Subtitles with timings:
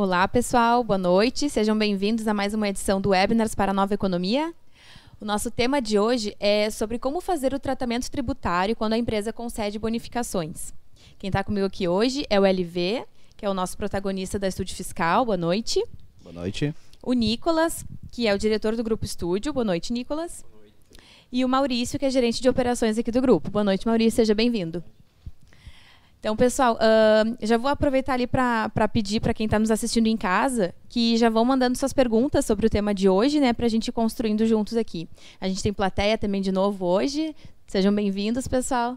[0.00, 1.50] Olá, pessoal, boa noite.
[1.50, 4.54] Sejam bem-vindos a mais uma edição do Webinars para a Nova Economia.
[5.20, 9.32] O nosso tema de hoje é sobre como fazer o tratamento tributário quando a empresa
[9.32, 10.72] concede bonificações.
[11.18, 13.06] Quem está comigo aqui hoje é o LV,
[13.36, 15.24] que é o nosso protagonista da Estúdio Fiscal.
[15.24, 15.84] Boa noite.
[16.22, 16.72] Boa noite.
[17.02, 19.52] O Nicolas, que é o diretor do Grupo Estúdio.
[19.52, 20.44] Boa noite, Nicolas.
[20.48, 20.76] Boa noite.
[21.32, 23.50] E o Maurício, que é gerente de operações aqui do grupo.
[23.50, 24.14] Boa noite, Maurício.
[24.14, 24.80] Seja bem-vindo.
[26.20, 30.16] Então, pessoal, uh, já vou aproveitar ali para pedir para quem está nos assistindo em
[30.16, 33.68] casa que já vão mandando suas perguntas sobre o tema de hoje, né, para a
[33.68, 35.08] gente ir construindo juntos aqui.
[35.40, 37.36] A gente tem plateia também de novo hoje.
[37.68, 38.94] Sejam bem-vindos, pessoal.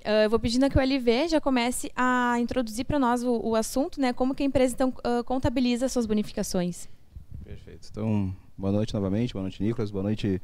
[0.00, 3.54] Uh, eu vou pedindo que o LV já comece a introduzir para nós o, o,
[3.54, 6.88] assunto, né, como que a empresa então uh, contabiliza suas bonificações.
[7.44, 7.86] Perfeito.
[7.88, 10.42] Então, boa noite novamente, boa noite, Nicolas, boa noite,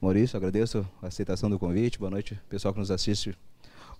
[0.00, 0.36] Maurício.
[0.36, 1.98] Agradeço a aceitação do convite.
[1.98, 3.36] Boa noite, pessoal que nos assiste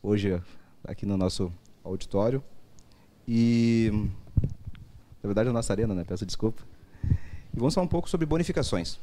[0.01, 0.41] hoje
[0.85, 1.53] aqui no nosso
[1.85, 2.43] auditório.
[3.27, 3.91] E,
[5.23, 6.05] na verdade, é a nossa arena, né?
[6.05, 6.63] Peço desculpa.
[7.05, 8.99] E vamos falar um pouco sobre bonificações.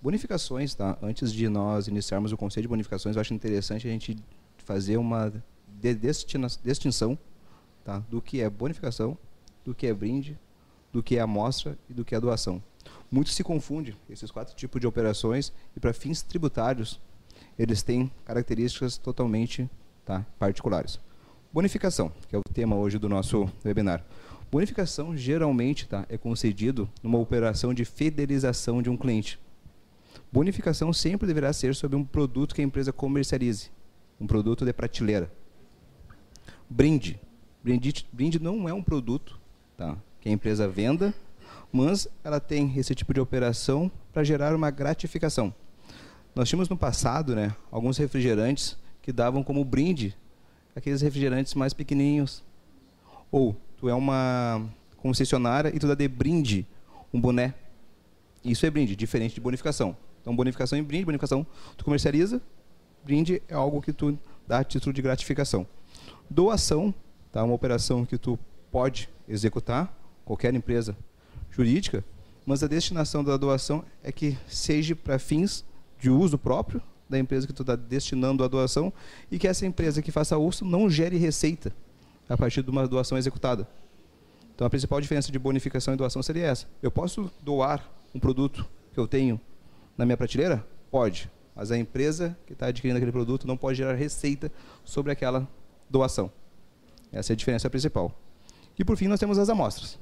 [0.00, 0.96] Bonificações, tá?
[1.02, 4.16] Antes de nós iniciarmos o conceito de bonificações, eu acho interessante a gente
[4.58, 5.32] fazer uma
[6.62, 7.18] distinção
[7.84, 7.98] tá?
[8.10, 9.16] do que é bonificação,
[9.64, 10.38] do que é brinde,
[10.92, 12.62] do que é amostra e do que é doação.
[13.10, 17.00] Muito se confunde esses quatro tipos de operações e para fins tributários
[17.58, 19.68] eles têm características totalmente
[20.08, 20.24] tá?
[20.38, 20.98] particulares.
[21.52, 24.02] Bonificação, que é o tema hoje do nosso webinar.
[24.50, 29.38] Bonificação geralmente tá, é concedido numa operação de fidelização de um cliente.
[30.32, 33.70] Bonificação sempre deverá ser sobre um produto que a empresa comercialize,
[34.18, 35.30] um produto de prateleira.
[36.70, 37.20] Brinde.
[37.62, 39.38] Brinde, brinde não é um produto
[39.76, 41.12] tá, que a empresa venda,
[41.70, 45.52] mas ela tem esse tipo de operação para gerar uma gratificação.
[46.34, 50.16] Nós tínhamos no passado né, alguns refrigerantes que davam como brinde
[50.74, 52.44] aqueles refrigerantes mais pequenininhos.
[53.30, 56.66] Ou tu é uma concessionária e tu dá de brinde
[57.12, 57.54] um boné.
[58.44, 59.96] Isso é brinde, diferente de bonificação.
[60.20, 62.40] Então, bonificação e brinde, bonificação tu comercializa,
[63.04, 65.66] brinde é algo que tu dá a título de gratificação.
[66.28, 66.94] Doação,
[67.32, 67.42] tá?
[67.42, 68.38] uma operação que tu
[68.70, 69.94] pode executar,
[70.24, 70.96] qualquer empresa
[71.50, 72.04] jurídica,
[72.44, 75.64] mas a destinação da doação é que seja para fins
[75.98, 78.92] de uso próprio da empresa que tu está destinando a doação
[79.30, 81.72] e que essa empresa que faça uso não gere receita
[82.28, 83.66] a partir de uma doação executada.
[84.54, 86.66] Então a principal diferença de bonificação e doação seria essa.
[86.82, 89.40] Eu posso doar um produto que eu tenho
[89.96, 90.64] na minha prateleira?
[90.90, 91.30] Pode.
[91.54, 94.50] Mas a empresa que está adquirindo aquele produto não pode gerar receita
[94.84, 95.48] sobre aquela
[95.88, 96.30] doação.
[97.10, 98.14] Essa é a diferença principal.
[98.78, 99.98] E por fim nós temos as amostras.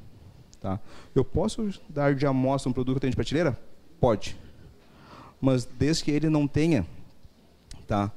[0.61, 0.81] Tá?
[1.15, 3.59] Eu posso dar de amostra um produto que eu tenho de prateleira?
[4.01, 4.37] Pode.
[5.41, 6.87] Mas desde que ele não tenha
[7.87, 8.13] tá?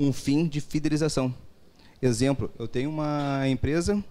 [0.00, 1.34] um fim de fidelização.
[2.00, 4.02] Exemplo, eu tenho uma empresa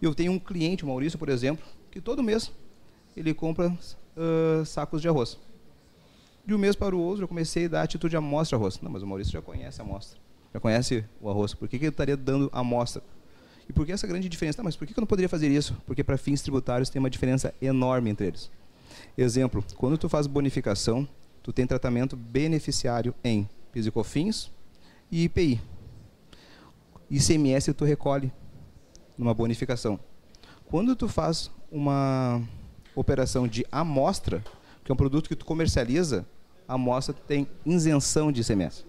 [0.00, 2.50] e eu tenho um cliente, o Maurício, por exemplo, que todo mês
[3.14, 5.38] ele compra uh, sacos de arroz.
[6.46, 8.80] De um mês para o outro, eu comecei a dar atitude de amostra arroz.
[8.80, 10.18] Não, mas o Maurício já conhece a amostra.
[10.54, 11.52] Já conhece o arroz.
[11.52, 13.02] Por que, que eu estaria dando amostra?
[13.68, 14.58] E por que essa grande diferença?
[14.58, 15.76] Não, mas por que eu não poderia fazer isso?
[15.86, 18.50] Porque para fins tributários tem uma diferença enorme entre eles.
[19.18, 21.06] Exemplo, quando tu faz bonificação,
[21.42, 24.50] tu tem tratamento beneficiário em PIS e COFINS
[25.12, 25.60] e IPI.
[27.10, 28.32] ICMS tu recolhe
[29.18, 30.00] numa bonificação.
[30.64, 32.42] Quando tu faz uma
[32.94, 34.42] operação de amostra,
[34.82, 36.26] que é um produto que tu comercializa,
[36.66, 38.84] a amostra tem isenção de ICMS.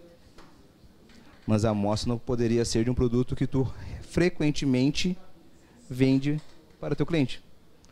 [1.46, 3.72] Mas a amostra não poderia ser de um produto que tu
[4.02, 5.18] frequentemente
[5.90, 6.42] vende
[6.80, 7.44] para teu cliente.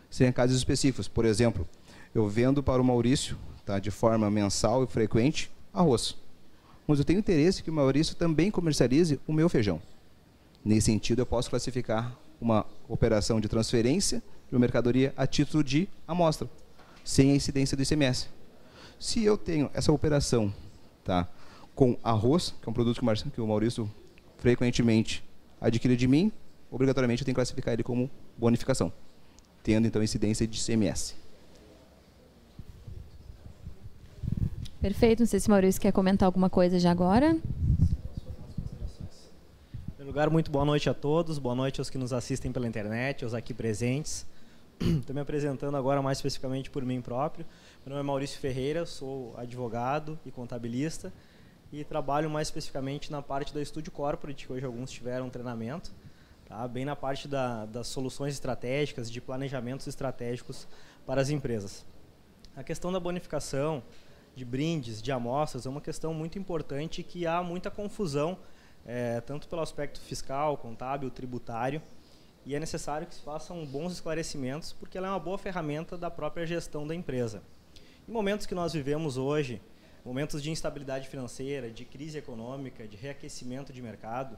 [0.10, 1.10] Sem casos específicos.
[1.10, 1.68] Por exemplo,
[2.14, 6.16] eu vendo para o Maurício, tá, de forma mensal e frequente, arroz
[6.88, 9.82] mas eu tenho interesse que o Maurício também comercialize o meu feijão.
[10.64, 15.88] Nesse sentido, eu posso classificar uma operação de transferência de uma mercadoria a título de
[16.08, 16.50] amostra,
[17.04, 18.28] sem a incidência do ICMS.
[19.00, 20.54] Se eu tenho essa operação
[21.04, 21.28] tá,
[21.74, 23.02] com arroz, que é um produto
[23.32, 23.92] que o Maurício
[24.38, 25.24] frequentemente
[25.60, 26.32] adquire de mim,
[26.72, 28.92] obrigatoriamente eu tenho que classificar ele como bonificação,
[29.64, 31.16] tendo então incidência de ICMS.
[34.86, 35.22] Perfeito.
[35.22, 37.32] Não sei se o Maurício quer comentar alguma coisa já agora.
[37.32, 37.42] Em
[39.88, 41.40] primeiro lugar, muito boa noite a todos.
[41.40, 44.28] Boa noite aos que nos assistem pela internet, aos aqui presentes.
[44.80, 47.48] Estou me apresentando agora mais especificamente por mim próprio.
[47.84, 51.12] Meu nome é Maurício Ferreira, sou advogado e contabilista
[51.74, 55.92] e trabalho mais especificamente na parte da Estúdio Corporate, que hoje alguns tiveram treinamento,
[56.48, 56.68] tá?
[56.68, 60.68] bem na parte da, das soluções estratégicas, de planejamentos estratégicos
[61.08, 61.84] para as empresas.
[62.56, 63.82] A questão da bonificação,
[64.36, 68.38] de brindes, de amostras, é uma questão muito importante que há muita confusão,
[68.86, 71.82] é, tanto pelo aspecto fiscal, contábil, tributário.
[72.46, 76.12] e é necessário que se façam bons esclarecimentos, porque ela é uma boa ferramenta da
[76.12, 77.42] própria gestão da empresa.
[78.08, 79.60] Em momentos que nós vivemos hoje,
[80.04, 84.38] momentos de instabilidade financeira, de crise econômica, de reaquecimento de mercado,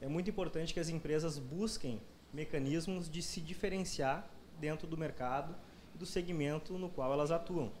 [0.00, 2.00] é muito importante que as empresas busquem
[2.32, 4.30] mecanismos de se diferenciar
[4.60, 5.52] dentro do mercado
[5.94, 7.72] e do segmento no qual elas atuam.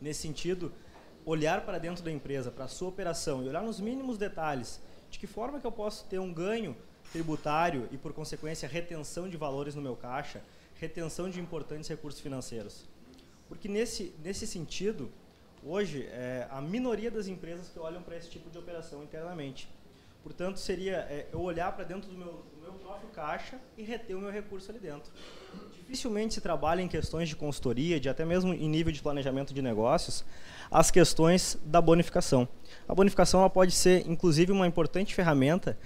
[0.00, 0.72] Nesse sentido,
[1.24, 4.80] olhar para dentro da empresa, para a sua operação e olhar nos mínimos detalhes
[5.10, 6.76] de que forma que eu posso ter um ganho
[7.12, 10.42] tributário e, por consequência, retenção de valores no meu caixa,
[10.76, 12.84] retenção de importantes recursos financeiros.
[13.48, 15.10] Porque, nesse, nesse sentido,
[15.64, 19.68] hoje, é a minoria das empresas que olham para esse tipo de operação internamente.
[20.22, 24.20] Portanto, seria é, eu olhar para dentro do meu, meu próprio caixa e reter o
[24.20, 25.10] meu recurso ali dentro.
[25.74, 29.62] Dificilmente se trabalha em questões de consultoria, de até mesmo em nível de planejamento de
[29.62, 30.24] negócios,
[30.70, 32.46] as questões da bonificação.
[32.86, 35.78] A bonificação ela pode ser, inclusive, uma importante ferramenta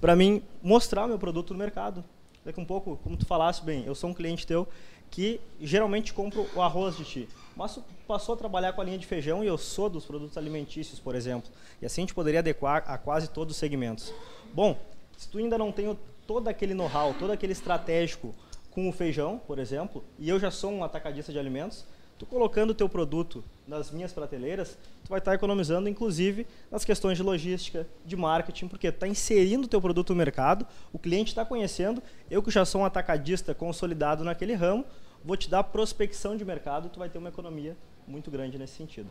[0.00, 2.04] para mim mostrar o meu produto no mercado.
[2.44, 4.68] Daqui um pouco, como tu falaste bem, eu sou um cliente teu
[5.10, 7.28] que geralmente compro o arroz de ti.
[7.56, 11.00] Mas passou a trabalhar com a linha de feijão e eu sou dos produtos alimentícios,
[11.00, 11.50] por exemplo.
[11.82, 14.12] E assim a gente poderia adequar a quase todos os segmentos.
[14.54, 14.78] Bom,
[15.16, 15.98] se tu ainda não tem
[16.28, 18.34] todo aquele know-how, todo aquele estratégico
[18.70, 21.86] com o feijão, por exemplo, e eu já sou um atacadista de alimentos,
[22.18, 27.16] tu colocando o teu produto nas minhas prateleiras, tu vai estar economizando, inclusive, nas questões
[27.16, 31.46] de logística, de marketing, porque está inserindo o teu produto no mercado, o cliente está
[31.46, 34.84] conhecendo, eu que já sou um atacadista consolidado naquele ramo,
[35.24, 37.74] vou te dar prospecção de mercado, tu vai ter uma economia
[38.06, 39.10] muito grande nesse sentido.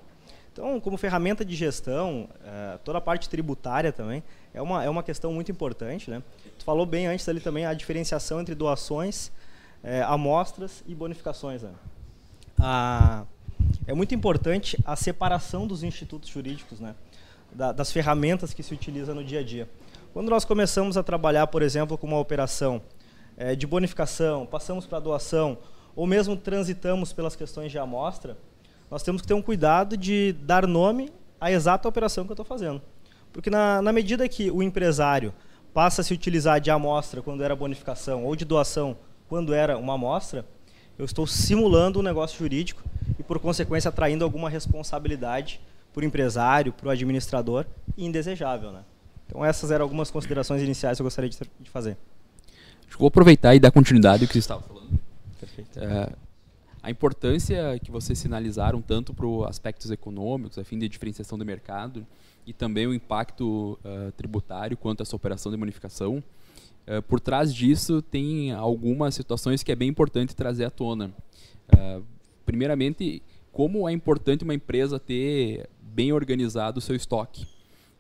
[0.58, 4.24] Então, como ferramenta de gestão, é, toda a parte tributária também
[4.56, 6.10] é uma, é uma questão muito importante.
[6.10, 6.24] Né?
[6.58, 9.32] Tu falou bem antes ali também a diferenciação entre doações,
[9.84, 11.62] é, amostras e bonificações.
[11.62, 11.72] Né?
[13.86, 16.96] é muito importante a separação dos institutos jurídicos, né?
[17.54, 19.70] Da, das ferramentas que se utiliza no dia a dia.
[20.12, 22.82] Quando nós começamos a trabalhar, por exemplo, com uma operação
[23.38, 25.60] é, de bonificação, passamos para doação,
[25.96, 28.36] ou mesmo transitamos pelas questões de amostra,
[28.90, 32.46] nós temos que ter um cuidado de dar nome à exata operação que eu estou
[32.46, 32.82] fazendo.
[33.32, 35.34] Porque na, na medida que o empresário
[35.74, 38.98] passa a se utilizar de amostra quando era bonificação ou de doação
[39.28, 40.46] quando era uma amostra,
[40.98, 42.82] eu estou simulando um negócio jurídico
[43.20, 45.60] e, por consequência, atraindo alguma responsabilidade
[45.94, 47.66] para o empresário, para o administrador,
[47.98, 48.72] indesejável.
[48.72, 48.80] Né?
[49.28, 51.98] Então, essas eram algumas considerações iniciais que eu gostaria de, de fazer.
[52.88, 55.00] Acho que vou aproveitar e dar continuidade ao que você estava falando.
[55.40, 55.80] Perfeito.
[55.80, 56.10] É,
[56.82, 61.46] a importância que vocês sinalizaram tanto para os aspectos econômicos, a fim de diferenciação do
[61.46, 62.06] mercado,
[62.46, 66.24] e também o impacto uh, tributário quanto a essa operação de bonificação,
[66.88, 71.14] Uh, por trás disso tem algumas situações que é bem importante trazer à tona.
[71.68, 72.02] Uh,
[72.46, 73.22] primeiramente,
[73.52, 77.46] como é importante uma empresa ter bem organizado o seu estoque.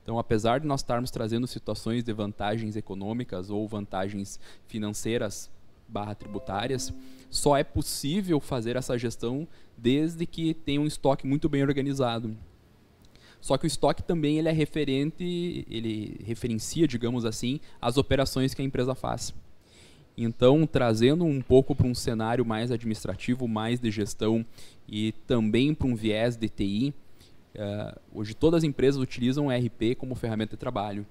[0.01, 5.51] Então, apesar de nós estarmos trazendo situações de vantagens econômicas ou vantagens financeiras
[5.85, 6.93] barra tributárias,
[7.29, 9.47] só é possível fazer essa gestão
[9.77, 12.35] desde que tenha um estoque muito bem organizado.
[13.39, 18.61] Só que o estoque também ele é referente, ele referencia, digamos assim, as operações que
[18.61, 19.33] a empresa faz.
[20.17, 24.43] Então, trazendo um pouco para um cenário mais administrativo, mais de gestão
[24.87, 26.93] e também para um viés de TI, uh,
[27.55, 31.05] eh, hoje todas as empresas utilizam o RP como ferramenta de trabalho.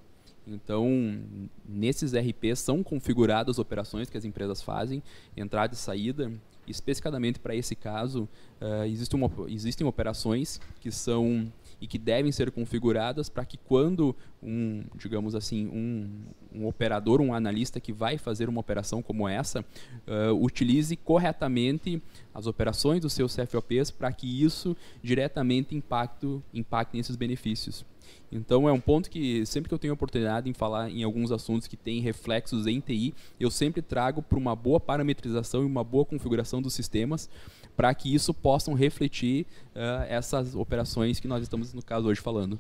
[0.46, 1.20] Então,
[1.68, 5.02] nesses RPs são configuradas as operações que as empresas fazem,
[5.36, 6.32] entrada e saída.
[6.68, 8.28] Especificamente para esse caso,
[8.60, 11.50] uh, existe uma, existem operações que são
[11.80, 16.10] e que devem ser configuradas para que quando um, digamos assim, um,
[16.54, 22.02] um, operador, um analista que vai fazer uma operação como essa, uh, utilize corretamente
[22.34, 27.84] as operações dos seus CFOPs para que isso diretamente impacte, impacte nesses benefícios.
[28.30, 31.66] Então é um ponto que sempre que eu tenho oportunidade em falar em alguns assuntos
[31.66, 36.04] que têm reflexos em TI, eu sempre trago para uma boa parametrização e uma boa
[36.04, 37.28] configuração dos sistemas,
[37.76, 42.58] para que isso possam refletir uh, essas operações que nós estamos, no caso, hoje falando.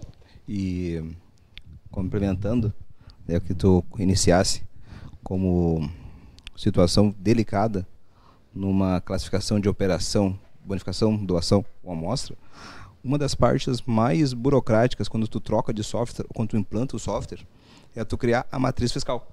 [0.48, 1.02] E
[1.90, 2.72] complementando
[3.28, 4.62] o que tu iniciasse
[5.22, 5.90] como
[6.56, 7.86] situação delicada
[8.54, 12.36] numa classificação de operação, bonificação, doação ou amostra,
[13.06, 17.46] uma das partes mais burocráticas quando tu troca de software, quando tu implanta o software,
[17.94, 19.30] é tu criar a matriz fiscal,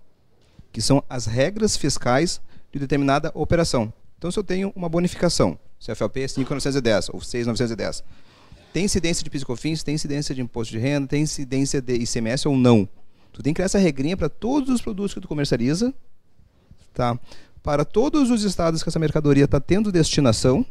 [0.72, 2.40] que são as regras fiscais
[2.72, 3.92] de determinada operação.
[4.18, 8.04] Então, se eu tenho uma bonificação, CFLP 5.910 ou 6.910.
[8.72, 12.56] Tem incidência de PIS/COFINS, tem incidência de imposto de renda, tem incidência de ICMS ou
[12.56, 12.88] não.
[13.32, 15.94] Tu tem que criar essa regrinha para todos os produtos que tu comercializa,
[16.94, 17.20] tá?
[17.62, 20.66] Para todos os estados que essa mercadoria está tendo destinação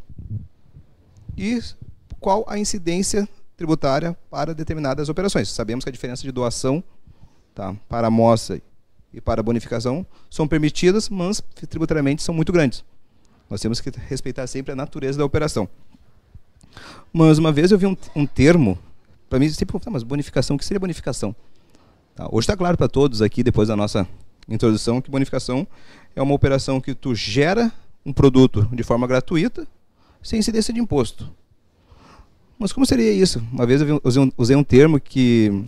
[1.37, 1.61] e
[2.23, 3.27] qual a incidência
[3.57, 5.49] tributária para determinadas operações.
[5.49, 6.81] Sabemos que a diferença de doação
[7.53, 8.61] tá, para amostra
[9.13, 12.83] e para bonificação são permitidas, mas tributariamente são muito grandes.
[13.49, 15.67] Nós temos que respeitar sempre a natureza da operação.
[17.11, 18.79] Mas uma vez eu vi um, um termo,
[19.29, 21.35] para mim sempre, ah, mas bonificação, o que seria bonificação?
[22.15, 24.07] Tá, hoje está claro para todos aqui, depois da nossa
[24.47, 25.67] introdução, que bonificação
[26.15, 27.69] é uma operação que tu gera
[28.05, 29.67] um produto de forma gratuita,
[30.21, 31.29] sem incidência de imposto.
[32.63, 33.45] Mas como seria isso?
[33.51, 34.01] Uma vez eu
[34.37, 35.65] usei um termo que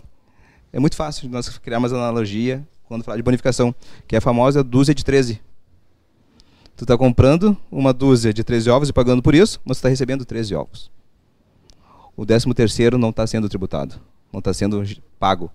[0.71, 3.75] é muito fácil de nós criarmos analogia quando falar de bonificação,
[4.07, 5.41] que é a famosa dúzia de 13.
[6.73, 9.89] Tu está comprando uma dúzia de 13 ovos e pagando por isso, mas tu está
[9.89, 10.89] recebendo 13 ovos.
[12.15, 13.99] O 13 terceiro não está sendo tributado,
[14.31, 14.81] não está sendo
[15.19, 15.51] pago.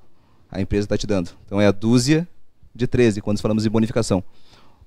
[0.50, 1.30] A empresa está te dando.
[1.47, 2.28] Então é a dúzia
[2.75, 4.23] de 13, quando falamos de bonificação.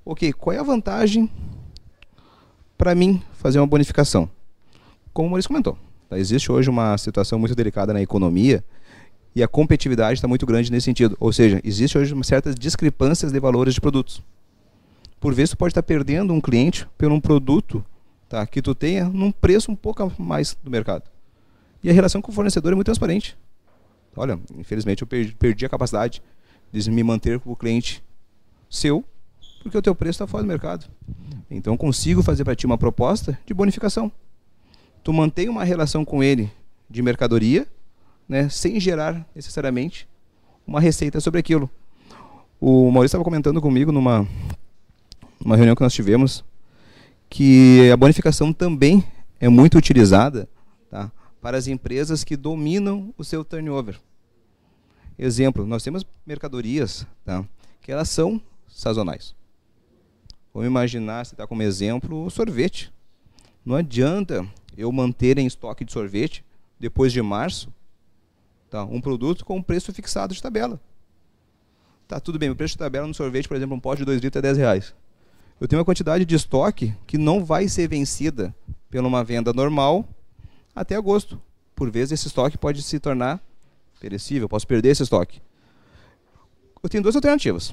[0.05, 1.27] Ok, qual é a vantagem
[2.77, 4.29] para mim fazer uma bonificação?
[5.11, 5.75] Como o Maurício comentou,
[6.13, 6.19] tá?
[6.19, 8.63] existe hoje uma situação muito delicada na economia
[9.35, 11.17] e a competitividade está muito grande nesse sentido.
[11.19, 14.21] Ou seja, existe hoje certas discrepâncias de valores de produtos.
[15.19, 17.83] Por vezes, tu pode estar perdendo um cliente por um produto
[18.29, 21.03] tá, que tu tenha num preço um pouco mais do mercado.
[21.83, 23.37] E a relação com o fornecedor é muito transparente.
[24.15, 26.21] Olha, infelizmente eu perdi, perdi a capacidade
[26.71, 28.03] de me manter com o cliente
[28.69, 29.03] seu,
[29.61, 30.85] porque o teu preço está fora do mercado.
[31.49, 34.11] Então consigo fazer para ti uma proposta de bonificação.
[35.03, 36.49] Tu mantém uma relação com ele
[36.89, 37.67] de mercadoria
[38.27, 40.07] né, sem gerar necessariamente
[40.65, 41.69] uma receita sobre aquilo.
[42.59, 44.25] O Maurício estava comentando comigo numa,
[45.43, 46.43] numa reunião que nós tivemos
[47.29, 49.03] que a bonificação também
[49.39, 50.47] é muito utilizada
[50.89, 53.99] tá, para as empresas que dominam o seu turnover.
[55.19, 57.43] Exemplo, nós temos mercadorias tá,
[57.81, 59.35] que elas são sazonais.
[60.53, 62.93] Vamos imaginar, se está como exemplo, o sorvete.
[63.65, 66.43] Não adianta eu manter em estoque de sorvete
[66.79, 67.71] depois de março
[68.73, 68.83] Tá?
[68.85, 70.81] Um produto com um preço fixado de tabela.
[72.07, 74.19] Tá, tudo bem, o preço de tabela no sorvete, por exemplo, um pote de 2
[74.19, 74.95] litros é 10 reais.
[75.61, 78.51] Eu tenho uma quantidade de estoque que não vai ser vencida
[78.89, 80.09] pela uma venda normal
[80.75, 81.39] até agosto.
[81.75, 83.39] Por vezes esse estoque pode se tornar
[83.99, 85.39] perecível, posso perder esse estoque.
[86.81, 87.71] Eu tenho duas alternativas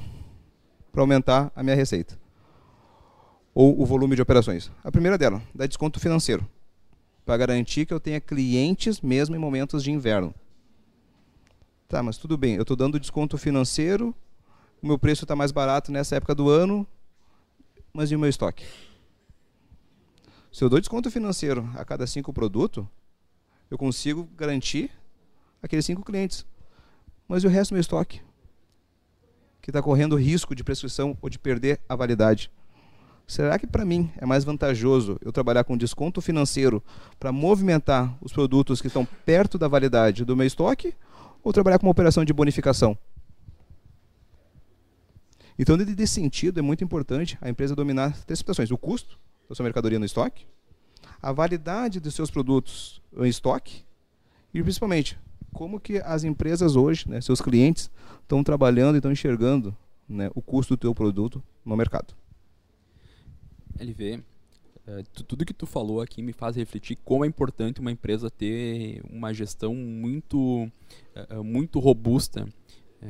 [0.93, 2.19] para aumentar a minha receita
[3.55, 4.71] ou o volume de operações.
[4.85, 6.47] A primeira dela, dar desconto financeiro,
[7.31, 10.35] para garantir que eu tenha clientes mesmo em momentos de inverno.
[11.87, 14.13] Tá, mas tudo bem, eu estou dando desconto financeiro,
[14.83, 16.85] o meu preço está mais barato nessa época do ano,
[17.93, 18.67] mas e o meu estoque?
[20.51, 22.85] Se eu dou desconto financeiro a cada cinco produtos,
[23.71, 24.91] eu consigo garantir
[25.63, 26.45] aqueles cinco clientes.
[27.29, 28.21] Mas e o resto do meu estoque?
[29.63, 32.51] Que está correndo risco de prescrição ou de perder a validade.
[33.31, 36.83] Será que para mim é mais vantajoso eu trabalhar com desconto financeiro
[37.19, 40.95] para movimentar os produtos que estão perto da validade do meu estoque?
[41.43, 42.97] ou trabalhar com uma operação de bonificação.
[45.59, 49.19] Então, nesse sentido, é muito importante a empresa dominar três situações: o custo
[49.49, 50.47] da sua mercadoria no estoque,
[51.21, 53.85] a validade dos seus produtos em estoque
[54.55, 55.19] e, principalmente,
[55.53, 57.91] como que as empresas hoje, né, seus clientes,
[58.23, 59.77] estão trabalhando e estão enxergando
[60.09, 62.15] né, o custo do teu produto no mercado.
[63.79, 64.23] LV,
[64.87, 69.03] é, tudo que tu falou aqui me faz refletir como é importante uma empresa ter
[69.11, 70.71] uma gestão muito,
[71.15, 72.49] é, é, muito robusta.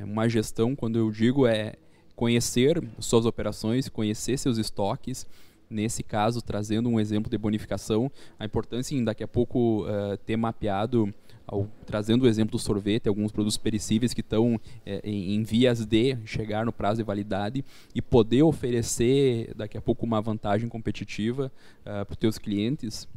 [0.04, 1.74] uma gestão, quando eu digo, é
[2.14, 5.26] conhecer suas operações, conhecer seus estoques,
[5.70, 10.36] nesse caso, trazendo um exemplo de bonificação, a importância em daqui a pouco uh, ter
[10.36, 11.14] mapeado
[11.50, 15.84] ao, trazendo o exemplo do sorvete, alguns produtos perecíveis que estão é, em, em, vias
[15.84, 21.50] de chegar no prazo de validade e poder oferecer daqui a pouco uma vantagem competitiva
[21.80, 23.08] uh, para os teus clientes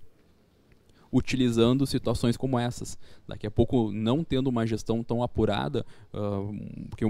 [1.14, 2.98] utilizando situações como essas.
[3.28, 7.06] Daqui a pouco, não tendo uma gestão tão apurada, uh, porque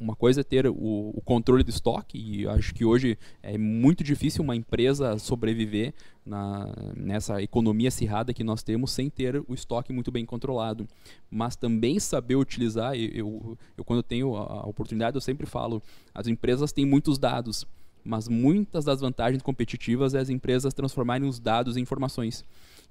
[0.00, 0.74] uma coisa é ter o,
[1.14, 5.92] o, controle do estoque, e acho que hoje é muito difícil uma empresa sobreviver
[6.24, 10.88] na, nessa economia acirrada que nós temos sem ter o estoque muito bem controlado.
[11.30, 15.82] Mas também saber utilizar, eu, eu, eu quando tenho a oportunidade, eu sempre falo,
[16.14, 17.66] as empresas têm muitos dados,
[18.04, 22.44] mas muitas das vantagens competitivas é as empresas transformarem os dados em informações.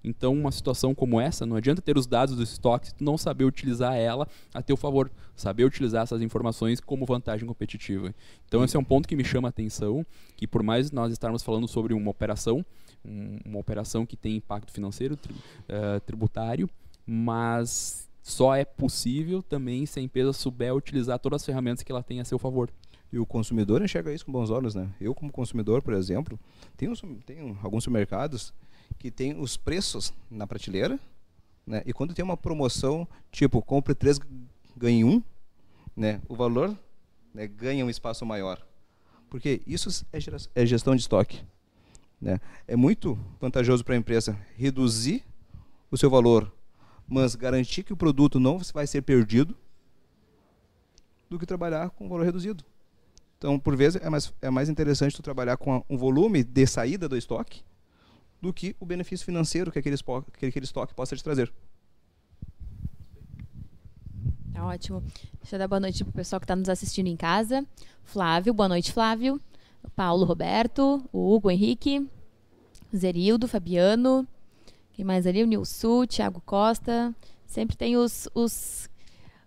[0.03, 3.17] Então, uma situação como essa, não adianta ter os dados do estoque se tu não
[3.17, 8.13] saber utilizar ela a teu favor, saber utilizar essas informações como vantagem competitiva.
[8.47, 11.43] Então, esse é um ponto que me chama a atenção, que por mais nós estarmos
[11.43, 12.65] falando sobre uma operação,
[13.05, 16.69] um, uma operação que tem impacto financeiro, tri, uh, tributário,
[17.05, 22.03] mas só é possível também se a empresa souber utilizar todas as ferramentas que ela
[22.03, 22.69] tem a seu favor.
[23.11, 24.89] E o consumidor enxerga isso com bons olhos, né?
[24.99, 26.39] Eu, como consumidor, por exemplo,
[26.77, 28.53] tenho, tenho alguns supermercados
[28.97, 30.99] que tem os preços na prateleira,
[31.65, 31.83] né?
[31.85, 34.19] E quando tem uma promoção, tipo, compre três,
[34.77, 35.21] ganhe um,
[35.95, 36.21] né?
[36.29, 36.77] O valor
[37.33, 38.65] né, ganha um espaço maior.
[39.29, 40.19] Porque isso é,
[40.55, 41.43] é gestão de estoque.
[42.19, 42.39] Né?
[42.67, 45.23] É muito vantajoso para a empresa reduzir
[45.89, 46.51] o seu valor,
[47.07, 49.55] mas garantir que o produto não vai ser perdido,
[51.29, 52.63] do que trabalhar com valor reduzido.
[53.41, 57.09] Então, por vezes, é mais, é mais interessante tu trabalhar com um volume de saída
[57.09, 57.63] do estoque
[58.39, 59.97] do que o benefício financeiro que aquele,
[60.37, 61.51] que aquele estoque possa te trazer.
[64.53, 65.03] Tá ótimo.
[65.41, 67.65] Deixa eu dar boa noite para o pessoal que está nos assistindo em casa.
[68.03, 69.41] Flávio, boa noite, Flávio.
[69.95, 72.07] Paulo Roberto, o Hugo Henrique,
[72.95, 74.27] Zerildo, Fabiano.
[74.93, 75.41] Quem mais ali?
[75.43, 77.11] O Nilson, Thiago Costa.
[77.47, 78.87] Sempre tem os, os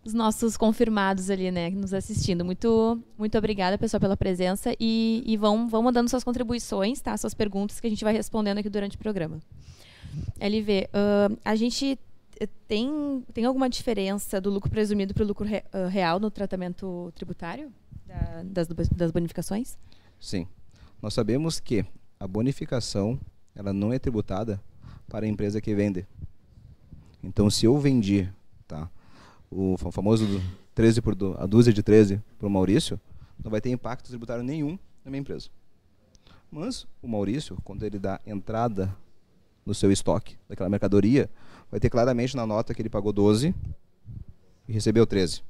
[0.05, 2.45] os nossos confirmados ali, né, nos assistindo.
[2.45, 7.17] Muito, muito obrigada, pessoal, pela presença e, e vão, vão mandando suas contribuições, tá?
[7.17, 9.41] Suas perguntas que a gente vai respondendo aqui durante o programa.
[10.39, 11.99] LV, uh, a gente
[12.69, 17.13] tem, tem alguma diferença do lucro presumido para o lucro re, uh, real no tratamento
[17.15, 17.73] tributário
[18.07, 19.79] da, das, das bonificações?
[20.21, 20.47] Sim.
[21.01, 21.85] Nós sabemos que
[22.19, 23.19] a bonificação
[23.55, 24.61] ela não é tributada
[25.09, 26.07] para a empresa que vende.
[27.23, 28.31] Então, se eu vendi,
[28.67, 28.91] tá?
[29.55, 30.43] O famoso
[30.75, 33.01] 13 por a dúzia de 13 para o Maurício,
[33.43, 35.49] não vai ter impacto tributário nenhum na minha empresa.
[36.51, 38.95] Mas o Maurício, quando ele dá entrada
[39.65, 41.31] no seu estoque daquela mercadoria,
[41.71, 43.55] vai ter claramente na nota que ele pagou 12
[44.69, 45.43] e recebeu 13.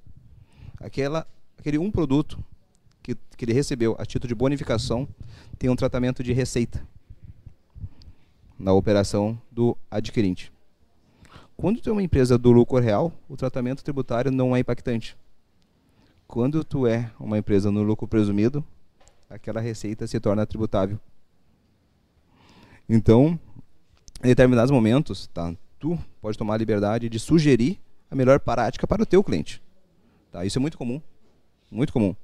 [0.78, 1.26] Aquela,
[1.58, 2.42] aquele um produto
[3.02, 5.08] que, que ele recebeu a título de bonificação
[5.58, 6.87] tem um tratamento de receita
[8.58, 10.53] na operação do adquirente.
[11.56, 15.16] Quando tu é uma empresa do lucro real, o tratamento tributário não é impactante.
[16.26, 18.64] Quando tu é uma empresa no lucro presumido,
[19.30, 20.99] aquela receita se torna tributável.
[22.88, 23.38] Então,
[24.23, 27.80] em determinados momentos, tá, tu pode tomar a liberdade de sugerir
[28.11, 29.62] a melhor prática para o teu cliente.
[30.32, 30.44] Tá?
[30.44, 31.00] Isso é muito comum,
[31.71, 32.14] muito comum.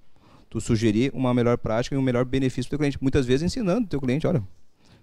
[0.49, 2.99] Tu sugerir uma melhor prática e um melhor benefício para o teu cliente.
[3.01, 4.43] Muitas vezes ensinando o teu cliente, olha,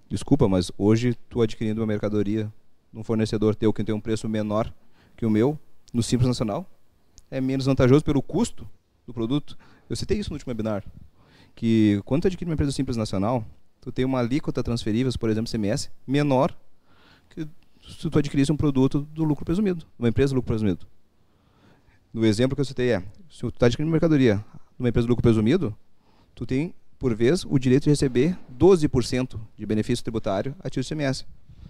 [0.10, 2.52] desculpa, mas hoje tu adquirindo uma mercadoria
[2.94, 4.74] um fornecedor teu que tem um preço menor
[5.16, 5.58] que o meu,
[5.94, 6.70] no Simples Nacional,
[7.30, 8.68] é menos vantajoso pelo custo
[9.06, 9.58] do produto.
[9.90, 10.84] Eu citei isso no último webinar,
[11.56, 13.44] que quando tu adquire uma empresa Simples Nacional,
[13.82, 16.56] tu tem uma alíquota transferível, por exemplo, CMS, menor
[17.30, 17.48] que
[17.88, 20.86] se tu adquirisse um produto do lucro presumido, uma empresa do lucro presumido.
[22.14, 25.10] No exemplo que eu citei é, se tu está adquirindo mercadoria de uma empresa do
[25.10, 25.76] lucro presumido,
[26.36, 30.90] tu tem, por vez, o direito de receber 12% de benefício tributário a título de
[30.90, 31.26] CMS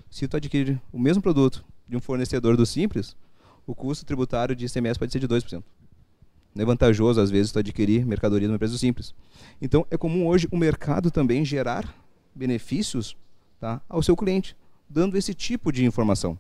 [0.10, 3.16] se tu adquirir o mesmo produto de um fornecedor do Simples,
[3.66, 5.64] o custo tributário de ICMS pode ser de 2%.
[6.58, 9.14] Não é vantajoso, às vezes, tu adquirir mercadoria numa empresa simples.
[9.62, 11.94] Então, é comum hoje o mercado também gerar
[12.34, 13.16] benefícios
[13.60, 14.56] tá, ao seu cliente,
[14.90, 16.40] dando esse tipo de informação.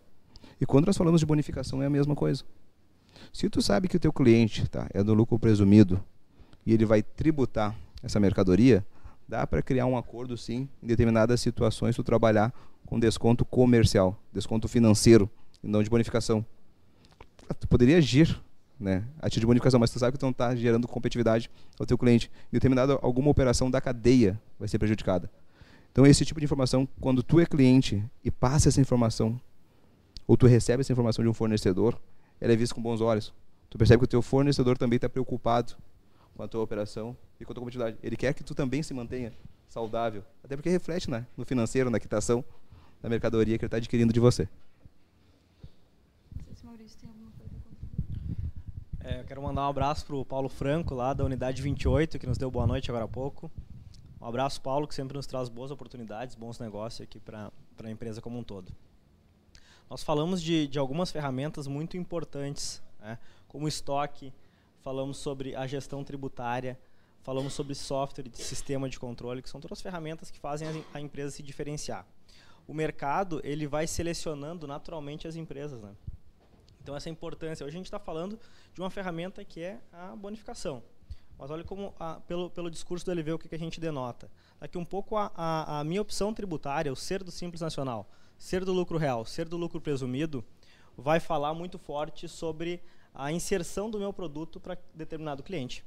[0.59, 2.43] E quando nós falamos de bonificação, é a mesma coisa.
[3.31, 6.03] Se tu sabe que o teu cliente tá, é do lucro presumido
[6.65, 8.83] e ele vai tributar essa mercadoria,
[9.27, 12.53] dá para criar um acordo, sim, em determinadas situações, tu trabalhar
[12.85, 15.29] com desconto comercial, desconto financeiro
[15.63, 16.45] e não de bonificação.
[17.59, 18.41] Tu poderia agir
[18.79, 21.97] né, a de bonificação, mas tu sabe que tu não está gerando competitividade ao teu
[21.97, 22.31] cliente.
[22.51, 25.29] Em determinada alguma operação da cadeia vai ser prejudicada.
[25.91, 29.39] Então esse tipo de informação, quando tu é cliente e passa essa informação,
[30.27, 31.99] ou tu recebe essa informação de um fornecedor,
[32.39, 33.33] ela é vista com bons olhos.
[33.69, 35.75] Tu percebe que o teu fornecedor também está preocupado
[36.37, 37.97] com a tua operação e com a tua competitividade.
[38.01, 39.33] Ele quer que tu também se mantenha
[39.67, 42.45] saudável, até porque reflete né, no financeiro, na quitação
[43.01, 44.47] da mercadoria que ele está adquirindo de você.
[49.03, 52.27] É, eu quero mandar um abraço para o Paulo Franco, lá da Unidade 28, que
[52.27, 53.49] nos deu boa noite agora há pouco.
[54.19, 58.21] Um abraço, Paulo, que sempre nos traz boas oportunidades, bons negócios aqui para a empresa
[58.21, 58.71] como um todo.
[59.89, 64.33] Nós falamos de, de algumas ferramentas muito importantes, né, como estoque,
[64.87, 66.79] falamos sobre a gestão tributária,
[67.21, 71.31] falamos sobre software de sistema de controle, que são todas ferramentas que fazem a, empresa
[71.31, 72.07] se diferenciar
[72.65, 75.93] o mercado ele vai selecionando naturalmente as empresas, né?
[76.81, 77.65] Então essa importância.
[77.65, 78.39] Hoje a gente está falando
[78.73, 80.81] de uma ferramenta que é a bonificação.
[81.37, 84.31] Mas olha como, a, pelo, pelo discurso do LV, o que, que a gente denota.
[84.57, 88.63] Daqui um pouco a, a, a, minha opção tributária, o ser do Simples Nacional, ser
[88.63, 90.43] do lucro real, ser do lucro presumido,
[90.97, 92.81] vai falar muito forte sobre
[93.17, 95.83] a inserção do meu produto para determinado cliente.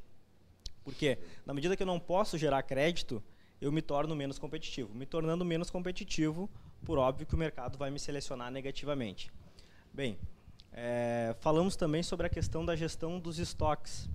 [0.83, 1.17] Porque,
[1.47, 3.23] na medida que eu não posso gerar crédito,
[3.61, 4.93] eu me torno menos competitivo.
[4.93, 6.51] Me tornando menos competitivo,
[6.85, 9.31] por óbvio que o mercado vai me selecionar negativamente.
[9.95, 10.19] Bem,
[10.73, 14.09] é, falamos também sobre a questão da gestão dos estoques.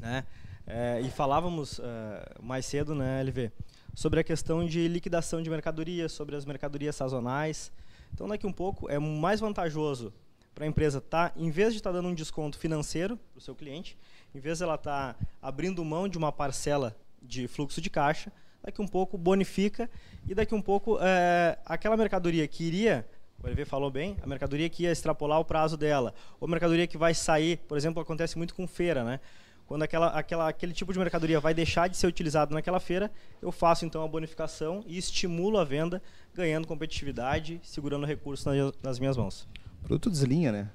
[0.00, 0.26] Né?
[0.66, 3.52] É, e falávamos é, mais cedo, né, LV,
[3.94, 7.70] sobre a questão de liquidação de mercadorias, sobre as mercadorias sazonais.
[8.12, 10.12] Então, daqui um pouco, é mais vantajoso
[10.54, 13.40] para a empresa tá, em vez de estar tá dando um desconto financeiro para o
[13.40, 13.96] seu cliente,
[14.34, 18.32] em vez de ela estar tá abrindo mão de uma parcela de fluxo de caixa,
[18.62, 19.90] daqui um pouco bonifica
[20.26, 23.06] e daqui um pouco é, aquela mercadoria que iria,
[23.42, 26.96] o Hervé falou bem, a mercadoria que ia extrapolar o prazo dela, ou mercadoria que
[26.96, 29.20] vai sair, por exemplo, acontece muito com feira, né?
[29.66, 33.10] Quando aquela, aquela, aquele tipo de mercadoria vai deixar de ser utilizado naquela feira,
[33.40, 36.02] eu faço então a bonificação e estimulo a venda,
[36.34, 39.48] ganhando competitividade, segurando recursos nas, nas minhas mãos.
[39.82, 40.70] Produto deslinha, né?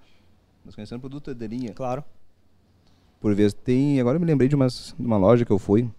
[0.63, 1.73] Nós conhecemos produto de linha.
[1.73, 2.03] Claro.
[3.19, 3.99] Por vezes tem.
[3.99, 5.89] Agora eu me lembrei de, umas, de uma loja que eu fui.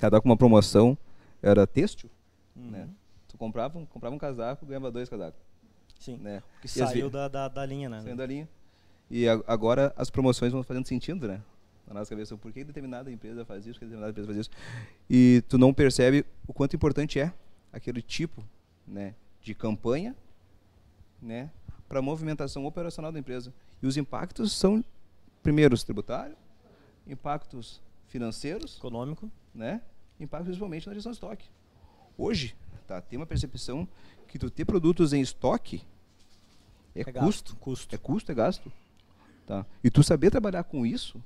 [0.00, 0.96] Ela tá com uma promoção,
[1.42, 2.08] era têxtil,
[2.56, 2.70] uhum.
[2.70, 2.88] né?
[3.28, 5.40] Tu comprava, comprava um casaco, ganhava dois casacos.
[5.98, 6.16] Sim.
[6.16, 6.42] Né?
[6.60, 8.00] Que e saiu da, da, da, linha, né?
[8.02, 8.48] Saiu da linha.
[9.10, 11.42] E a, agora as promoções vão fazendo sentido, né?
[11.86, 14.50] Na nossa cabeça, por que determinada empresa faz isso, por que determinada empresa faz isso.
[15.08, 17.32] E tu não percebe o quanto importante é
[17.72, 18.42] aquele tipo
[18.86, 20.14] né, de campanha
[21.20, 21.50] né,
[21.90, 23.52] para a movimentação operacional da empresa.
[23.82, 24.82] E os impactos são,
[25.42, 26.38] primeiros, tributários,
[27.04, 29.82] impactos financeiros, econômico, né?
[30.20, 31.48] Impactos principalmente na gestão de estoque.
[32.16, 32.54] Hoje,
[32.86, 33.88] tá, tem uma percepção
[34.28, 35.82] que tu ter produtos em estoque
[36.94, 38.72] é, é custo, gasto, custo, é custo, é gasto,
[39.44, 39.66] tá?
[39.82, 41.20] E tu saber trabalhar com isso,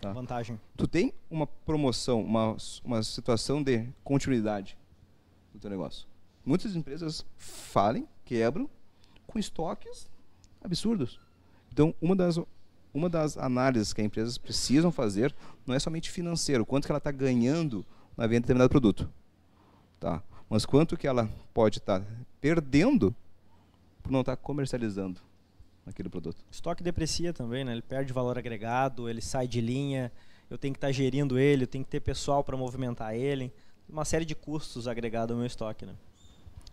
[0.00, 0.12] tá?
[0.12, 0.60] Vantagem.
[0.76, 4.76] Tu tem uma promoção, uma uma situação de continuidade
[5.52, 6.08] do teu negócio.
[6.44, 8.68] Muitas empresas falem, quebram
[9.28, 10.08] com estoques
[10.60, 11.20] absurdos.
[11.72, 12.40] Então, uma das,
[12.92, 15.32] uma das análises que as empresas precisam fazer
[15.64, 17.86] não é somente financeiro, quanto que ela está ganhando
[18.16, 19.08] na venda de determinado produto.
[20.00, 20.22] Tá?
[20.48, 22.06] Mas quanto que ela pode estar tá
[22.40, 23.14] perdendo
[24.02, 25.20] por não estar tá comercializando
[25.86, 26.42] aquele produto.
[26.50, 27.72] Estoque deprecia também, né?
[27.72, 30.10] ele perde valor agregado, ele sai de linha,
[30.50, 33.52] eu tenho que estar tá gerindo ele, eu tenho que ter pessoal para movimentar ele.
[33.88, 35.86] Uma série de custos agregados ao meu estoque.
[35.86, 35.94] Né?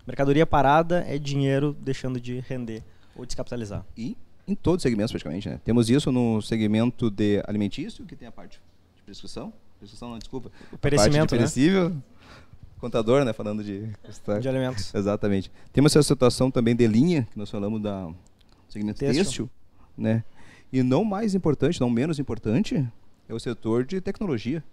[0.05, 2.83] Mercadoria parada é dinheiro deixando de render
[3.15, 3.85] ou descapitalizar.
[3.97, 5.59] E em todos os segmentos praticamente, né?
[5.63, 8.61] Temos isso no segmento de alimentício, que tem a parte
[8.95, 9.51] de prescrição.
[9.79, 10.51] Prescrição não, desculpa.
[10.71, 11.89] O perecimento, a parte de perecível.
[11.89, 12.01] Né?
[12.79, 13.33] Contador, né?
[13.33, 13.89] Falando de...
[14.41, 14.93] De alimentos.
[14.93, 15.51] Exatamente.
[15.73, 18.11] Temos essa situação também de linha, que nós falamos da
[18.69, 19.49] segmento têxtil, têxtil
[19.97, 20.23] né?
[20.71, 22.85] E não mais importante, não menos importante,
[23.27, 24.63] é o setor de tecnologia.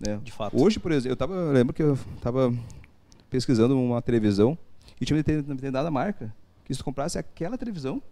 [0.00, 0.18] Né?
[0.24, 0.60] De fato.
[0.60, 2.52] Hoje, por exemplo, eu, tava, eu lembro que eu estava
[3.30, 4.58] pesquisando uma televisão
[5.00, 8.02] e tinha uma determinada marca que se tu comprasse aquela televisão,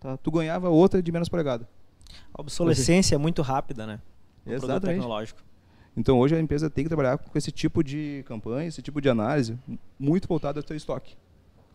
[0.00, 1.68] tá, tu ganhava outra de menos polegada.
[2.32, 4.00] A obsolescência é muito rápida, né?
[4.46, 4.96] No Exatamente.
[4.96, 5.40] tecnológico.
[5.96, 9.08] Então hoje a empresa tem que trabalhar com esse tipo de campanha, esse tipo de
[9.08, 9.58] análise,
[9.98, 11.16] muito voltada ao seu estoque.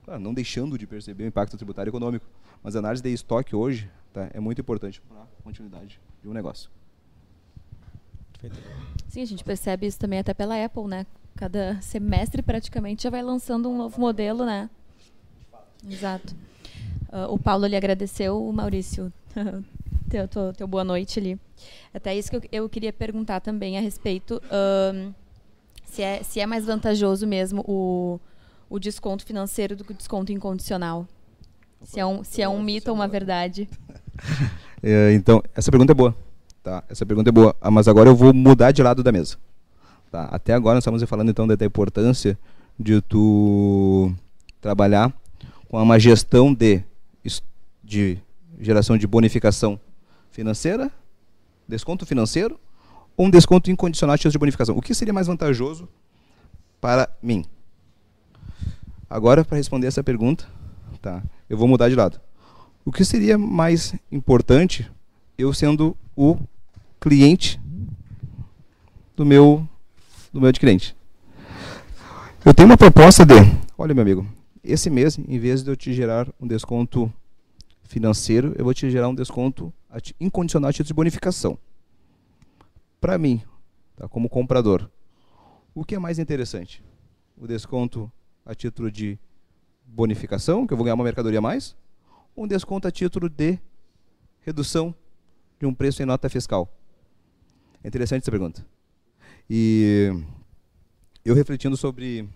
[0.04, 2.26] Claro, não deixando de perceber o impacto tributário e econômico,
[2.64, 6.34] mas a análise de estoque hoje tá, é muito importante para a continuidade de um
[6.34, 6.70] negócio.
[9.10, 11.06] Sim, a gente percebe isso também até pela Apple, né?
[11.38, 14.68] Cada semestre praticamente já vai lançando um novo modelo, né?
[15.88, 16.36] Exato.
[17.14, 19.14] Uh, o Paulo lhe agradeceu, o Maurício,
[20.10, 21.40] teu, teu, teu, boa noite ali.
[21.94, 24.42] Até isso que eu, eu queria perguntar também a respeito
[25.86, 28.20] se, é, se é mais vantajoso mesmo o,
[28.68, 31.08] o desconto financeiro do que o desconto incondicional.
[31.84, 33.70] Se é um, se é um mito ou uma verdade.
[34.84, 36.16] É, então, essa pergunta é boa.
[36.62, 36.84] Tá?
[36.88, 37.56] Essa pergunta é boa.
[37.60, 39.36] Ah, mas agora eu vou mudar de lado da mesa.
[40.12, 40.26] Tá?
[40.32, 42.38] Até agora nós estamos falando então da importância
[42.80, 44.14] de tu
[44.62, 45.14] trabalhar
[45.68, 46.84] com uma gestão de,
[47.84, 48.18] de
[48.60, 49.80] geração de bonificação
[50.32, 50.92] financeira,
[51.68, 52.60] desconto financeiro,
[53.16, 54.78] ou um desconto incondicional de bonificação.
[54.78, 55.90] O que seria mais vantajoso
[56.80, 57.44] para mim?
[59.10, 60.48] Agora, para responder essa pergunta,
[61.02, 62.20] tá, eu vou mudar de lado.
[62.86, 64.90] O que seria mais importante
[65.38, 66.38] eu sendo o
[67.00, 67.60] cliente
[69.16, 69.68] do meu
[70.32, 70.96] do meu adquirente.
[72.46, 73.34] Eu tenho uma proposta de,
[73.78, 74.28] olha meu amigo,
[74.64, 77.12] esse mês, em vez de eu te gerar um desconto
[77.84, 79.74] financeiro, eu vou te gerar um desconto
[80.20, 81.58] incondicional a título de bonificação.
[83.00, 83.42] Para mim,
[83.96, 84.90] tá, como comprador,
[85.74, 86.84] o que é mais interessante?
[87.38, 88.12] O desconto
[88.46, 89.18] a título de
[89.86, 91.76] bonificação, que eu vou ganhar uma mercadoria a mais,
[92.36, 93.60] ou um desconto a título de
[94.42, 94.94] redução
[95.60, 96.70] de um preço em nota fiscal?
[97.84, 98.66] É interessante essa pergunta.
[99.50, 100.12] E
[101.24, 102.28] eu refletindo sobre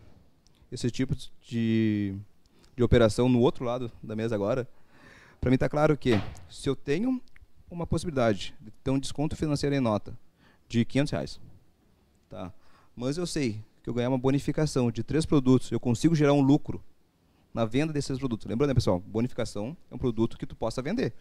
[0.72, 2.16] esse tipo de,
[2.76, 4.68] de operação no outro lado da mesa agora,
[5.40, 7.22] para mim está claro que se eu tenho
[7.70, 10.18] uma possibilidade de ter um desconto financeiro em nota
[10.70, 11.40] de 500 reais,
[12.30, 12.54] tá?
[12.96, 16.42] mas eu sei que eu ganhar uma bonificação de três produtos, eu consigo gerar um
[16.42, 16.82] lucro
[17.54, 18.48] na venda desses produtos.
[18.48, 21.14] Lembrando, né, pessoal, bonificação é um produto que tu possa vender.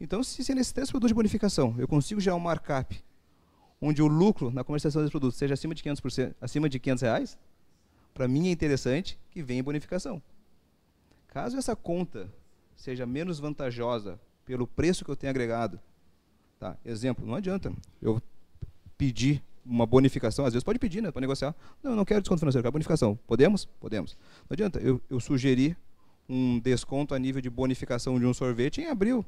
[0.00, 3.02] Então, se, se nesses três produtos de bonificação eu consigo gerar um markup
[3.82, 7.38] onde o lucro na comercialização desse produto seja acima de 500%, acima de 500 reais,
[8.14, 10.22] para mim é interessante que venha bonificação.
[11.26, 12.32] Caso essa conta
[12.76, 15.80] seja menos vantajosa pelo preço que eu tenho agregado,
[16.60, 16.76] tá?
[16.84, 18.22] exemplo, não adianta eu
[18.96, 21.54] pedir uma bonificação, às vezes pode pedir, né, para negociar.
[21.82, 23.18] Não, eu não quero desconto financeiro, quero bonificação.
[23.26, 23.64] Podemos?
[23.80, 24.16] Podemos.
[24.48, 25.76] Não adianta eu, eu sugerir
[26.28, 29.24] um desconto a nível de bonificação de um sorvete em abril.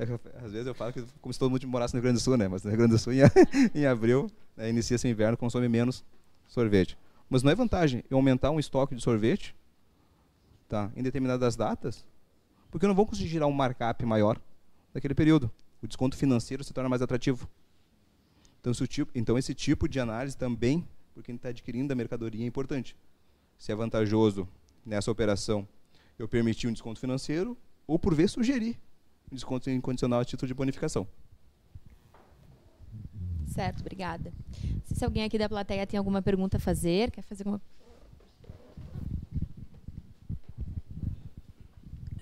[0.00, 2.22] É, às vezes eu falo que como se todo mundo morasse no Rio Grande do
[2.22, 2.48] Sul, né?
[2.48, 3.12] Mas no Rio Grande do Sul,
[3.74, 6.02] em, abril, né, inicia-se o inverno, consome menos
[6.48, 6.96] sorvete.
[7.28, 9.54] Mas não é vantagem eu aumentar um estoque de sorvete
[10.66, 12.02] tá, em determinadas datas,
[12.70, 14.40] porque eu não vou conseguir gerar um markup maior
[14.94, 15.50] naquele período.
[15.82, 17.46] O desconto financeiro se torna mais atrativo.
[18.58, 22.42] Então, esse tipo, então esse tipo de análise também, por quem está adquirindo a mercadoria,
[22.42, 22.96] é importante.
[23.58, 24.48] Se é vantajoso
[24.84, 25.68] nessa operação
[26.18, 28.78] eu permitir um desconto financeiro, ou por vez sugerir
[29.30, 31.06] desconto incondicional a título de bonificação.
[33.46, 34.32] Certo, obrigada.
[34.84, 37.60] Se alguém aqui da plateia tem alguma pergunta a fazer, quer fazer alguma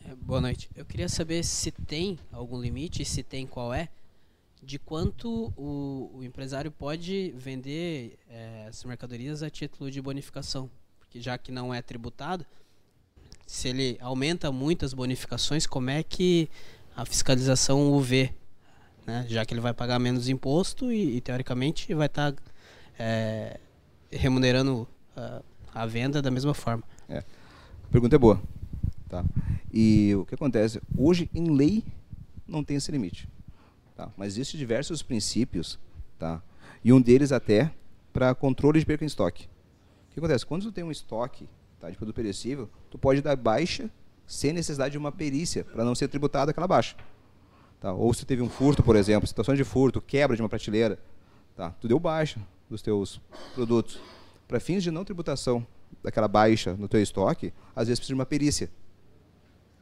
[0.05, 0.71] é, Boa noite.
[0.75, 3.89] Eu queria saber se tem algum limite, se tem qual é,
[4.63, 10.71] de quanto o, o empresário pode vender é, as mercadorias a título de bonificação.
[10.99, 12.45] Porque já que não é tributado,
[13.47, 16.51] se ele aumenta muito as bonificações, como é que
[16.99, 18.35] a fiscalização vê?
[19.07, 19.25] Né?
[19.29, 22.43] Já que ele vai pagar menos imposto e, e teoricamente, vai estar tá,
[22.99, 23.61] é,
[24.11, 25.41] remunerando a,
[25.73, 26.83] a, venda da mesma forma.
[27.09, 27.19] É.
[27.19, 28.43] A pergunta é boa.
[29.09, 29.25] Tá?
[29.73, 30.83] E o que acontece?
[30.97, 31.85] Hoje, em lei,
[32.49, 33.29] não tem esse limite.
[33.95, 34.11] Tá?
[34.17, 35.79] Mas existem diversos princípios,
[36.19, 36.43] tá?
[36.83, 37.71] e um deles até
[38.13, 39.45] para controle de perca em estoque.
[40.11, 40.45] O que acontece?
[40.45, 43.89] Quando tu tem um estoque tá, de produto perecível, tu pode dar baixa
[44.29, 46.95] sem necessidade de uma perícia para não ser tributado aquela baixa.
[47.81, 47.93] Tá?
[47.93, 50.99] Ou se teve um furto, por exemplo, situação de furto, quebra de uma prateleira,
[51.57, 51.71] tá?
[51.81, 52.39] tu deu baixa
[52.69, 53.21] dos teus
[53.55, 53.99] produtos.
[54.47, 55.67] Para fins de não tributação
[56.03, 58.71] daquela baixa no teu estoque, às vezes precisa de uma perícia.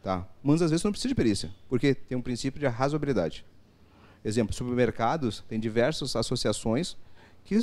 [0.03, 0.27] Tá?
[0.43, 3.45] Mas às vezes não precisa de perícia, porque tem um princípio de razoabilidade.
[4.25, 6.97] Exemplo, supermercados têm diversas associações
[7.45, 7.59] que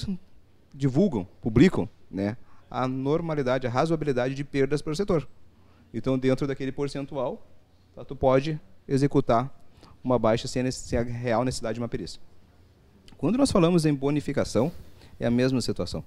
[0.73, 2.35] divulgam, publicam, né,
[2.69, 5.27] a normalidade, a razoabilidade de perdas para o setor.
[5.93, 7.45] Então, dentro daquele percentual,
[7.95, 9.53] tá, tu pode executar
[10.03, 12.19] uma baixa sem, sem a real necessidade de uma perícia.
[13.17, 14.71] Quando nós falamos em bonificação,
[15.19, 16.03] é a mesma situação.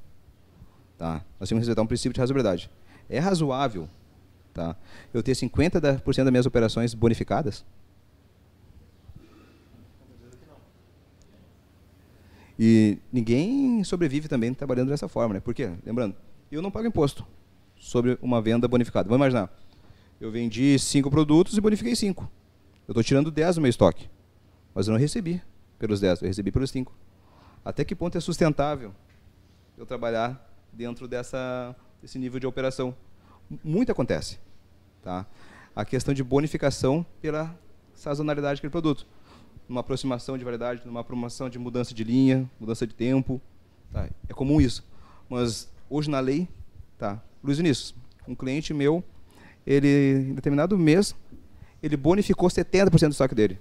[0.99, 1.25] Tá?
[1.38, 2.70] Nós temos que respeitar um princípio de razoabilidade.
[3.09, 3.88] É razoável
[4.53, 4.77] tá?
[5.14, 7.64] eu ter 50% das minhas operações bonificadas?
[12.59, 15.40] E ninguém sobrevive também trabalhando dessa forma, né?
[15.40, 15.70] Por quê?
[15.85, 16.16] Lembrando,
[16.51, 17.27] eu não pago imposto
[17.79, 19.09] sobre uma venda bonificada.
[19.09, 19.51] Vamos imaginar,
[20.20, 22.31] eu vendi cinco produtos e bonifiquei cinco.
[22.87, 24.09] Eu estou tirando 10 do meu estoque,
[24.74, 25.42] mas eu não recebi
[25.79, 26.94] pelos 10, eu recebi pelos 5.
[27.64, 28.94] Até que ponto é sustentável
[29.76, 30.40] eu trabalhar
[30.72, 32.94] dentro dessa, desse nível de operação?
[33.62, 34.38] Muito acontece.
[35.02, 35.26] Tá?
[35.74, 37.59] A questão de bonificação pela
[37.94, 39.07] sazonalidade daquele produto
[39.68, 43.40] numa aproximação de variedade, numa promoção de mudança de linha, mudança de tempo.
[43.92, 44.09] Tá?
[44.29, 44.85] É comum isso.
[45.29, 46.48] Mas hoje na lei,
[46.98, 47.20] tá?
[47.42, 47.94] Luiz Vinícius,
[48.29, 49.02] um cliente meu,
[49.66, 51.14] ele em determinado mês,
[51.83, 53.59] ele bonificou 70% do estoque dele.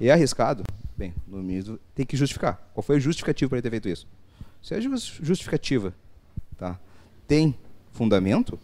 [0.00, 0.64] É arriscado?
[0.96, 2.70] Bem, no mínimo tem que justificar.
[2.74, 4.06] Qual foi a justificativa para ele ter feito isso?
[4.62, 5.94] Se a justificativa
[6.56, 6.78] tá,
[7.26, 7.56] tem
[7.92, 8.58] fundamento,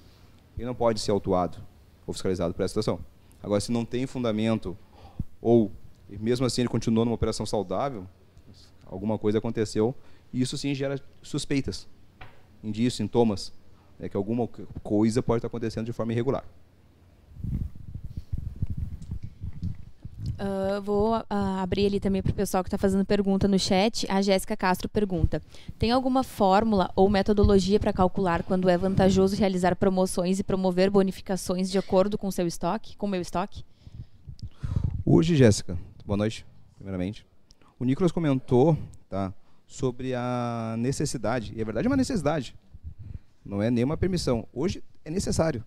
[0.57, 1.59] ele não pode ser autuado
[2.07, 3.01] ou fiscalizado por essa situação.
[3.43, 4.77] Agora, se não tem fundamento
[5.41, 5.73] ou
[6.11, 8.07] e mesmo assim ele continuou numa operação saudável,
[8.85, 9.95] alguma coisa aconteceu,
[10.33, 11.87] e isso sim gera suspeitas,
[12.65, 13.53] indícios, sintomas,
[14.01, 14.49] né, que alguma
[14.83, 16.45] coisa pode estar acontecendo de forma irregular.
[20.41, 21.25] Uh, vou uh,
[21.61, 24.11] abrir ali também para o pessoal que está fazendo pergunta no chat.
[24.11, 25.43] A Jéssica Castro pergunta:
[25.79, 31.71] tem alguma fórmula ou metodologia para calcular quando é vantajoso realizar promoções e promover bonificações
[31.71, 33.65] de acordo com seu estoque, com meu estoque?
[35.05, 37.27] Hoje, Jéssica, boa noite, primeiramente.
[37.79, 38.79] O Nicolas comentou
[39.11, 39.35] tá,
[39.67, 42.55] sobre a necessidade, e a verdade é uma necessidade,
[43.45, 44.47] não é nenhuma permissão.
[44.53, 45.65] Hoje é necessário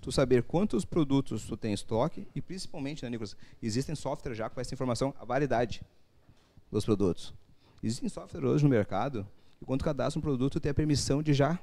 [0.00, 4.50] tu saber quantos produtos tu tem em estoque e principalmente, né, Nicolas, existem softwares já
[4.50, 5.82] com essa informação, a validade
[6.70, 7.32] dos produtos.
[7.82, 9.26] Existem softwares hoje no mercado
[9.62, 11.58] e quando cadastra um produto, tem a permissão de já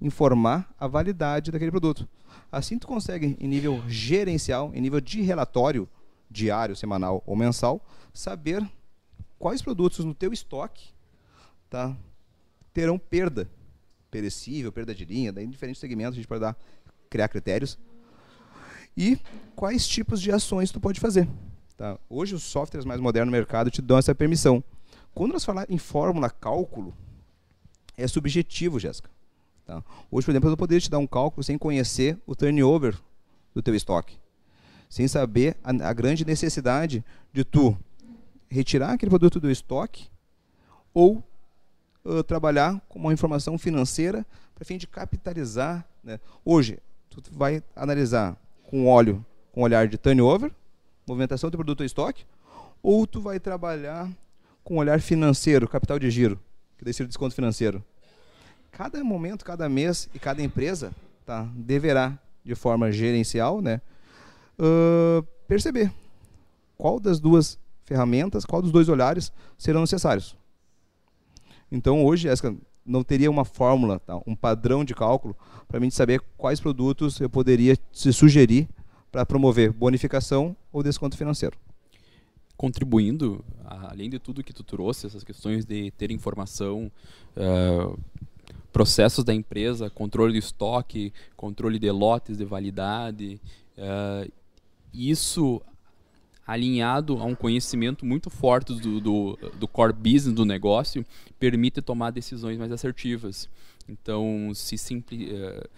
[0.00, 2.08] informar a validade daquele produto.
[2.50, 5.88] Assim tu consegue, em nível gerencial, em nível de relatório,
[6.30, 8.66] diário, semanal ou mensal, saber
[9.38, 10.88] quais produtos no teu estoque
[11.68, 11.94] tá,
[12.72, 13.48] terão perda
[14.14, 16.56] perecível, perda de linha, daí em diferentes segmentos a gente pode dar,
[17.10, 17.76] criar critérios.
[18.96, 19.18] E
[19.56, 21.28] quais tipos de ações tu pode fazer.
[21.76, 21.98] Tá?
[22.08, 24.62] Hoje os softwares mais modernos no mercado te dão essa permissão.
[25.12, 26.94] Quando nós falar em fórmula cálculo,
[27.96, 29.10] é subjetivo, Jéssica.
[29.66, 29.82] Tá?
[30.12, 32.96] Hoje, por exemplo, eu poderia te dar um cálculo sem conhecer o turnover
[33.52, 34.16] do teu estoque,
[34.88, 37.76] sem saber a, a grande necessidade de tu
[38.48, 40.06] retirar aquele produto do estoque
[40.92, 41.20] ou
[42.04, 45.86] uh, trabalhar com uma informação financeira para fim de capitalizar.
[46.02, 46.20] Né?
[46.44, 46.78] Hoje,
[47.10, 50.50] tu vai analisar com óleo, com olhar de turnover,
[51.06, 52.24] movimentação do produto em estoque,
[52.82, 54.10] ou tu vai trabalhar
[54.62, 56.40] com olhar financeiro, capital de giro,
[56.78, 57.84] que seria o desconto financeiro.
[58.72, 60.92] Cada momento, cada mês e cada empresa
[61.24, 63.80] tá, deverá, de forma gerencial, né,
[64.58, 65.92] uh, perceber
[66.76, 70.36] qual das duas ferramentas, qual dos dois olhares serão necessários.
[71.74, 72.56] Então, hoje, essa
[72.86, 74.20] não teria uma fórmula, tá?
[74.24, 78.68] um padrão de cálculo, para mim saber quais produtos eu poderia se sugerir
[79.10, 81.58] para promover bonificação ou desconto financeiro.
[82.56, 86.92] Contribuindo, além de tudo que tu trouxe, essas questões de ter informação,
[87.36, 87.98] uh,
[88.72, 93.40] processos da empresa, controle de estoque, controle de lotes de validade,
[93.76, 94.30] uh,
[94.92, 95.60] isso
[96.46, 101.04] alinhado a um conhecimento muito forte do, do, do, core business do negócio,
[101.38, 103.48] permite tomar decisões mais assertivas.
[103.88, 105.68] Então, se simpli, uh,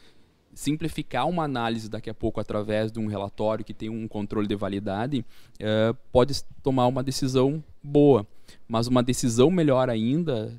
[0.53, 4.57] simplificar uma análise daqui a pouco através de um relatório que tem um controle de
[4.57, 5.25] validade,
[5.61, 8.27] uh, pode tomar uma decisão boa.
[8.67, 10.53] Mas uma decisão melhor ainda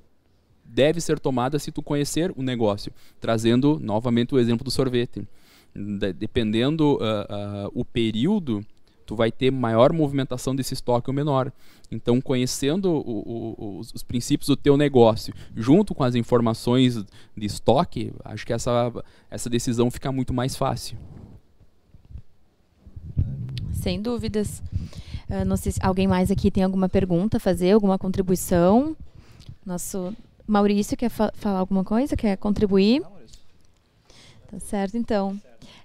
[0.63, 2.91] deve ser tomada se tu conhecer o negócio.
[3.20, 5.28] Trazendo novamente o exemplo do sorvete.
[5.74, 8.65] De, dependendo uh, o período
[9.08, 11.52] tu vai ter maior movimentação desse estoque ou menor.
[11.89, 17.46] Então, conhecendo o, o, os, os, princípios do teu negócio, junto com as informações de
[17.46, 18.91] estoque, acho que essa,
[19.32, 20.98] essa decisão fica muito mais fácil.
[23.72, 24.62] Sem dúvidas.
[25.30, 28.96] Uh, não sei se alguém mais aqui tem alguma pergunta a fazer, alguma contribuição.
[29.65, 30.13] Nosso
[30.46, 32.17] Maurício quer fa falar alguma coisa?
[32.17, 33.02] Quer contribuir?
[34.49, 35.39] Tá certo, então.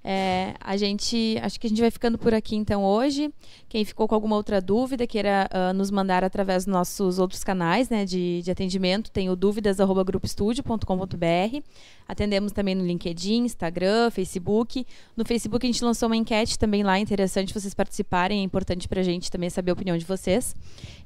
[0.05, 3.33] É, a gente, acho que a gente vai ficando por aqui então hoje.
[3.69, 7.89] Quem ficou com alguma outra dúvida, queira uh, nos mandar através dos nossos outros canais
[7.89, 11.63] né, de, de atendimento, tem o dúvidas.grupoestudio.com.br.
[12.07, 14.87] Atendemos também no LinkedIn, Instagram, Facebook.
[15.17, 19.01] No Facebook a gente lançou uma enquete também lá, interessante vocês participarem, é importante para
[19.01, 20.57] a gente também saber a opinião de vocês.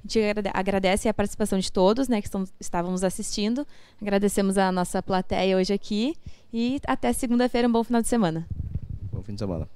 [0.05, 0.21] A gente
[0.53, 3.67] agradece a participação de todos né, que estão, estávamos assistindo.
[4.01, 6.17] Agradecemos a nossa plateia hoje aqui
[6.59, 8.49] e até segunda-feira, um bom final de semana.
[9.13, 9.69] Bom fim de semana.